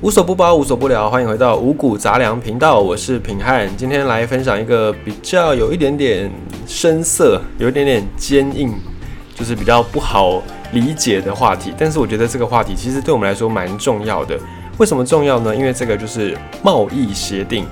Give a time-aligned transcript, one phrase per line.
[0.00, 3.68] 无所不包，无所不聊，欢迎回到五谷杂粮频道，我是品汉。
[3.76, 6.30] 今天来分享一个比较有一点点
[6.68, 8.72] 深色、有一点点坚硬，
[9.34, 10.40] 就是比较不好
[10.70, 11.74] 理解的话题。
[11.76, 14.38] 但是我觉得这个话题其实对我们来说蛮重要的。
[14.78, 15.54] 为什么重要呢？
[15.54, 17.66] 因为这个就是贸易协定。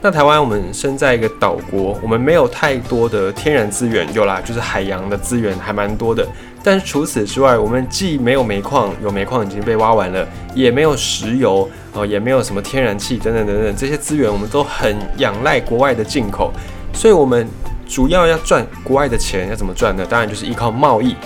[0.00, 6.24] 那台湾我们身在一个岛国，我们没有太多的天然资源，有啦，就是海洋的资源还蛮多的。
[6.62, 16.52] 但是除此之外，我们既没有煤矿，有煤矿已经被挖完了，也没有石油，哦，也没有什么天然气等等等等这些资源，我们都很仰赖国外的进口。
[16.94, 17.48] 所以，我们
[17.88, 20.06] 主要要赚国外的钱，要怎么赚呢？
[20.08, 21.16] 当然就是依靠贸易。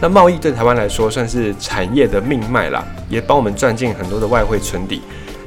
[0.00, 5.02] 那贸易对台湾来说算是产业的命脉啦，也帮我们赚进很多的外汇存底。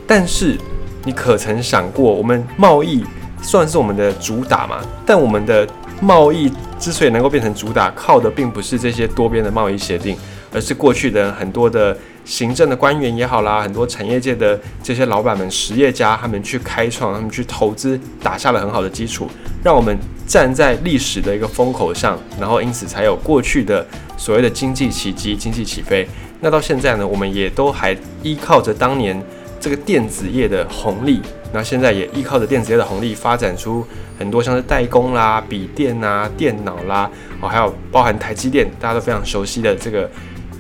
[0.08, 0.58] 但是，
[1.04, 3.04] 你可曾想过，我们贸易
[3.42, 4.78] 算是我们的主打嘛？
[5.06, 5.68] 但我们的
[6.02, 10.18] 贸易之所以能够变成主打，靠的并不是这些多边的贸易协定，
[10.54, 19.28] 而是过去的很多的行政的官员也好啦，很多产业界的这些老板们、实业家，他们去开创、他们去投资，打下了很好的基础，
[19.64, 23.86] 让我们站在历史的一个风口上，然后因此才有过去的
[24.18, 26.08] 所谓的经济奇迹、经济起飞。
[26.40, 29.22] 那到现在呢，我们也都还依靠着当年。
[29.62, 33.86] 这个电子业的红利，那现在也依靠着电子业的红利，发展出
[34.18, 37.10] 很多像是代工啦、笔电啊、电脑啦，
[37.42, 40.10] 哦，还有包含台积电，大家都非常熟悉的这个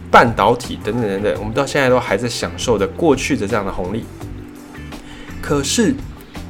[0.09, 4.03] 半导体等等等等，我们到现在都还在享受着过去的这样的红利。
[5.41, 5.93] 可是，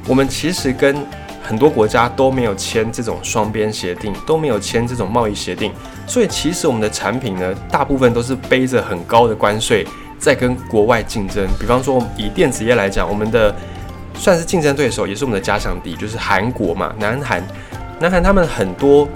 [0.06, 0.96] 我们其实跟
[1.42, 5.72] 很多国家都没有签这种双边协定，都没有签这种贸易协定，
[6.06, 9.86] 所以其实我们的产品呢，大部分都是背着很高的关税。
[10.18, 13.56] 在跟国外竞争，比方说以电子业来讲，我们的
[14.20, 17.42] 算是竞争对手，也是我们的加强敌，就是韩国嘛，南韩，
[18.00, 19.08] 南韩他们很多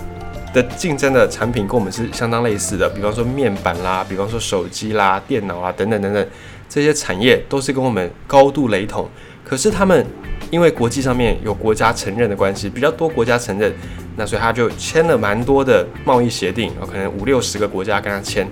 [0.54, 6.26] 的竞争的产品跟我们是相当类似的，比方说面板啦，比方说手机啦、电脑啊等等等等，
[6.70, 9.06] 这些产业都是跟我们高度雷同。
[9.44, 10.06] 可是他们
[10.50, 13.70] 因为国际上面有国家承认的关系，比较多国家承认，
[14.16, 18.48] 那所以他就签了蛮多的贸易协定，可能五六十个国家跟他签。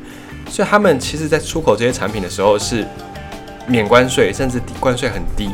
[0.51, 2.87] 所以他们其实，在出口这些产品的时候是
[3.67, 5.49] 免关税，甚至关税很低。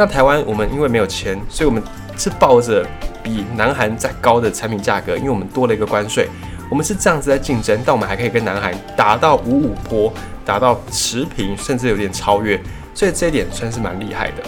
[0.00, 1.82] 那台湾我们因为没有钱，所以我们
[2.16, 2.86] 是抱着
[3.22, 6.26] 比南韩再高的产品价格，因为我们多了一个关税，
[6.70, 10.10] 我们是这样子在竞争，但我们还可以跟南韩达到五五坡，
[10.42, 12.58] 达到持平，甚至有点超越。
[12.94, 14.42] 所以这一点算是蛮厉害的。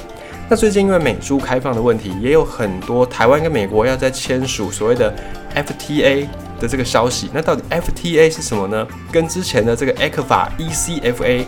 [0.48, 5.14] 那最近因为美猪开放的问题，也有很多台湾跟美国要在签署所谓的
[5.54, 6.26] FTA。
[6.58, 8.86] 的这个消息，那到底 FTA 是什么呢？
[9.10, 11.44] 跟之前的这个 ECFA、ECFA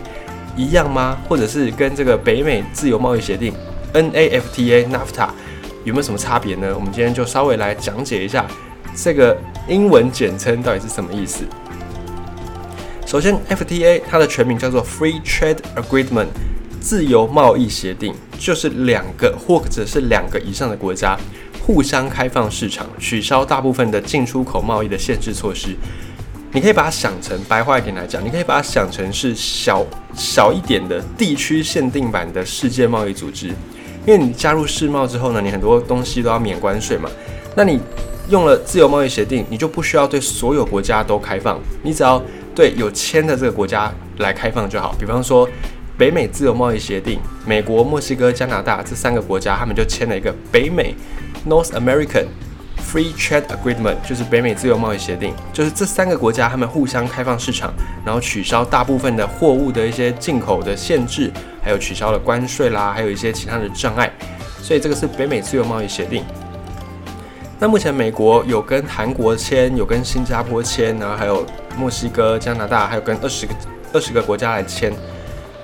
[0.57, 1.17] 一样吗？
[1.29, 3.53] 或者是跟这个北美自由贸易协定
[3.95, 5.29] NAFTA、NAFTA
[5.85, 6.73] 有没有什么差别呢？
[6.75, 8.45] 我们今天就稍微来讲解一下
[8.93, 11.45] 这个英文简称到底是什么意思。
[13.05, 16.27] 首先，FTA 它的全名叫做 Free Trade Agreement，
[16.81, 21.17] 自由贸易协定，就是两个或者是两个以上的国家。
[21.61, 25.75] 互相开放市场，取消大部分的进出口贸易的限制措施。
[26.51, 29.83] 你可以把它想成白话一点来讲，你可以把它想成是小
[30.15, 33.51] 小一点的地区限定版的世界贸易组织。
[34.05, 37.09] 因为你加入世贸之后呢，你很多东西都要免关税嘛。
[37.55, 37.79] 那你
[38.29, 42.21] 用了自由贸易协定，你就不需要对所有国家都开放，你只要
[42.53, 44.95] 对有签的这个国家来开放就好。
[44.99, 45.47] 比方说
[45.97, 50.95] 北美自由贸易协定，美国、墨西哥、加拿大这三个国家，他们就签了一个北美。
[51.47, 52.25] North American
[52.91, 57.71] Free Trade Agreement 就是北美自由贸易协定，就是这三个国家他们互相开放市场，
[58.03, 61.31] 然后取消大部分的货物的一些进口的限制，
[61.65, 64.11] 还有取消了关税啦，还有一些其他的障碍，
[64.61, 66.23] 所以这个是北美自由贸易协定。
[67.59, 71.43] 那目前美国有跟韩国签，有跟新加坡签，然后还有
[71.75, 73.55] 墨西哥、加拿大，还有跟二十个
[73.93, 74.93] 二十个国家来签。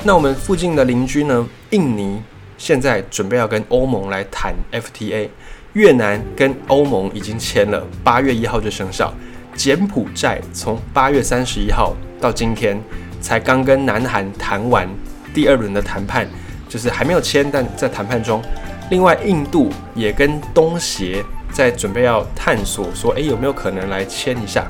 [0.03, 2.19] 那我们附近的邻居呢，印尼
[2.57, 5.29] 现在准备要跟欧盟来谈 FTA。
[5.73, 9.13] 越南跟欧盟已经签了，八月一号就生效。
[9.55, 12.77] 柬埔寨从八月三十一号到今天
[13.21, 14.85] 才刚跟南韩谈完
[15.33, 16.27] 第二轮的谈判，
[16.67, 18.41] 就是还没有签，但在谈判中。
[18.89, 24.65] 另外，印度也跟东协在准备要探索，说诶有没有可能来签一下。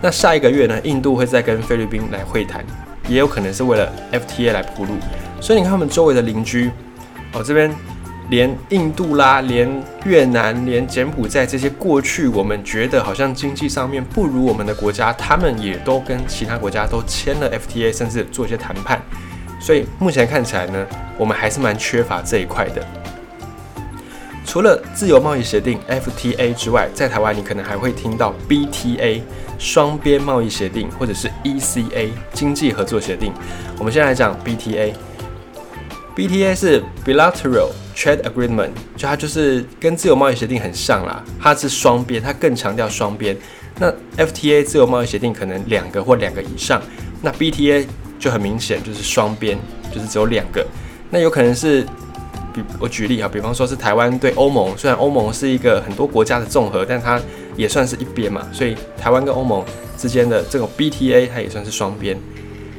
[0.00, 2.64] 那下一个月呢，印度会再跟菲律宾来会谈，
[3.08, 4.92] 也有可能是为了 FTA 来铺路。
[5.40, 6.70] 所以你看，他们周围的邻居，
[7.32, 7.74] 哦这边。
[8.30, 9.66] 连印度啦，连
[10.04, 19.00] 越南，连柬埔寨这些过去我们觉得好像经济上面不如我们的国家，他们也都跟其他国家都签了 FTA，甚至做一些谈判。
[19.60, 22.86] 所以目前看起来呢，我们还是蛮缺乏这一块的。
[24.46, 29.20] 除了自由贸易协定 FTA 之外，在台湾你可能还会听到 BTA
[29.58, 33.30] 双边贸易协定，或者是 ECA 经济合作协定。
[33.78, 34.94] 我们先来讲 BTA。
[36.16, 43.36] BTA 是 Bilateral Trade Agreement，就它就是跟自由贸易协定很像啦，它是双边，它更强调双边。
[43.78, 46.80] 那 FTA 自由贸易协定可能两个或两个以上，
[47.20, 47.86] 那 BTA
[48.18, 49.58] 就很明显就是双边，
[49.92, 50.66] 就是只有两个。
[51.10, 51.82] 那有可能是，
[52.52, 57.20] 比我举例啊，比方说是台湾对欧盟，虽然欧盟是一个很多国家的综合，但它
[57.56, 59.64] 也算是一边嘛，所以台湾跟欧盟
[59.96, 62.18] 之间的这种 BTA 它也算是双边。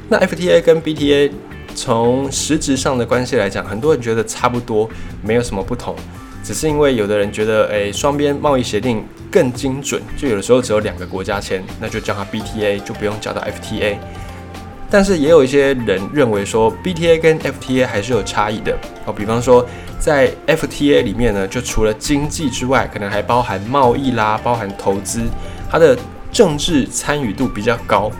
[0.09, 1.31] 那 FTA 跟 BTA
[1.75, 4.89] 从实质上的关系来讲，很多人觉得差不多，
[5.23, 5.95] 没有什么不同，
[6.43, 13.97] 只是因为有的人觉得，诶，双边贸易协定更精准，就有的时候只有两个国家签，那就叫它 BTA，就不用叫到 FTA。
[14.89, 18.75] 但是也有一些人认为说，BTA 跟 FTA 还是有差异的
[19.05, 19.65] 哦，比方说
[19.99, 25.21] 在 FTA 里面呢，就除了经济之外，可能还包含贸易啦，包含投资，
[25.69, 25.97] 它的
[26.31, 28.11] 政治参与度比较高。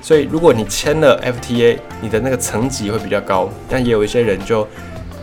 [0.00, 3.50] 所以，如果你签了 FTA，你的那个层级会比较高。
[3.68, 4.66] 但也有一些人就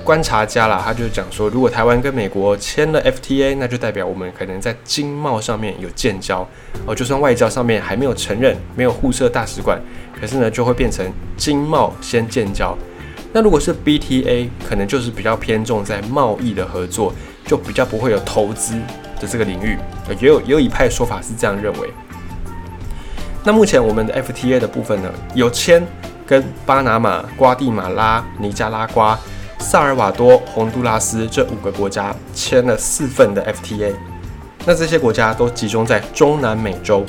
[0.06, 6.48] 观察家啦，他就讲说，如果台湾跟美国签了 FTA，那就代表我们可能在经贸上面有建交
[6.86, 6.94] 哦。
[6.94, 9.82] 就算外交上面还没有承认，没有互设大使馆，
[10.22, 11.04] 可是呢，就会变成
[11.36, 12.78] 经贸先建交。
[13.34, 17.12] 那如果是 BTA，可能就是比较偏重在贸易的合作，
[17.48, 18.76] 就比较不会有投资
[19.20, 19.76] 的这个领域。
[20.22, 21.90] 也有也有一派说法是这样认为。
[23.44, 25.84] 那目前我们的 FTA 的部分呢，有签
[26.28, 29.20] 跟巴拿马、瓜地马拉、尼加拉瓜、
[29.68, 33.92] 萨尔瓦多、洪都拉斯这五个国家签了四份的 FTA。
[34.64, 37.04] 那这些国家都集中在中南美洲。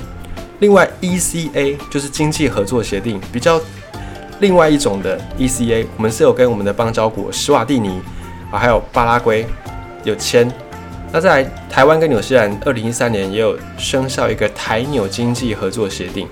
[0.61, 3.61] 另外 ECA 就是经济合作协定，比较
[4.41, 8.01] 另外一种的 ECA，我们是有跟我们的邦交国史瓦蒂尼
[8.51, 9.47] 啊，还有巴拉圭
[10.03, 10.51] 有签。
[11.13, 16.27] 那在台湾跟纽西兰，二零一三年也有生效一个台纽经济合作协定，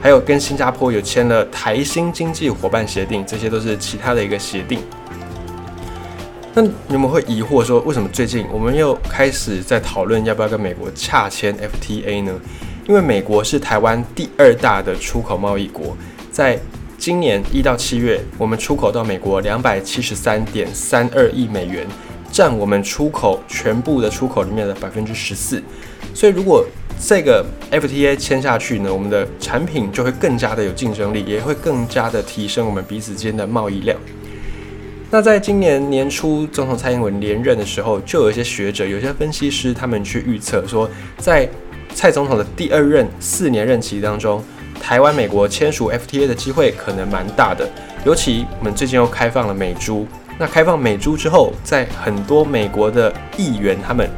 [0.00, 4.80] 还有跟新加坡有签了台新经济伙伴协定，这些都是其他的一个协定。
[6.54, 12.32] 那你们会疑惑说，为什么最近我们又开始在讨论要不要跟美国洽签 FTA 呢？
[12.86, 15.96] 因为美国是台湾第二大的出口贸易国，
[16.30, 16.58] 在
[16.98, 21.86] 今年一到七月，我们出口到美国两百七十三点三二亿美元。
[22.30, 25.62] 占我们出口全部的出口里面的百分之十四，
[26.14, 26.66] 所以如果
[26.98, 33.94] 这个 FTA 签下去呢，我们的产品就会更加的有竞争力，也会更加的提升我们彼此间的贸易量。
[35.14, 40.88] 那在今年年初，总统蔡英文连任的时候，就有一些学者、有些分析师，他们去预测说，
[41.18, 41.46] 在
[41.94, 44.42] 蔡总统的第二任四年任期当中，
[44.80, 47.68] 台湾、美国签署 FTA 的机会可能蛮大的，
[48.06, 50.06] 尤其我们最近又开放了美猪。
[50.38, 54.08] 那开放美猪之后，在很多美国的议员，他们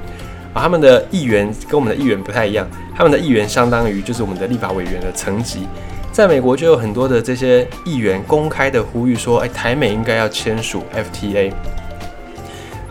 [0.52, 2.64] 啊，他们的议员跟我们的议员不太一样，
[2.94, 5.66] 他们的议员相当于就是我们的立法委员的层级，
[6.14, 11.52] 在美国就有很多的这些议员公开的呼吁说，哎，台美应该要签署 FTA。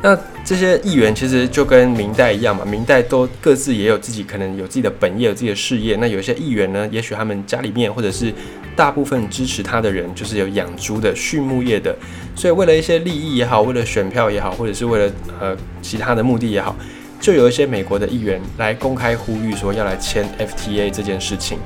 [0.01, 5.95] 那这些议员其实就跟明代一样嘛，明代都各自也有自己可能有自己的本业，有自己的事业。
[6.01, 8.33] 那有些议员呢，也许他们家里面或者是
[8.75, 11.95] 大部分支持他的人，就是有养猪的、畜牧业的，
[12.35, 16.75] 所以为了一些利益也好，为了选票也好，或者是为了呃其他的目的也好，
[17.21, 21.57] 就有一些美国的议员来公开呼吁说要来签 FTA 这件事情，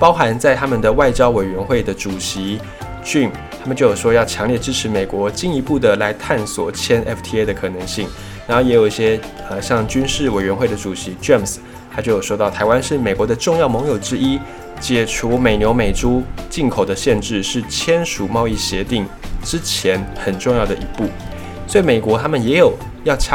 [0.00, 2.58] 包含在他们的外交委员会的主席。
[3.04, 3.30] Jim
[3.60, 8.06] 他们就有说要强烈支持美国进一步的来探索签 FTA 的可能性，
[8.46, 11.58] 然后也有一些呃像军事委员会的主席 James，
[11.94, 14.38] 他就有说到台湾是美国的重要盟友之一，
[14.80, 19.06] 解除美牛美猪进口的限制是签署贸易协定
[19.42, 21.06] 之前很重要的一步，
[21.66, 23.28] 所以美国他们也有要洽